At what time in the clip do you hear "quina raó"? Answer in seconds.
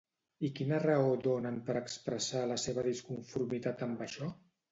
0.59-1.11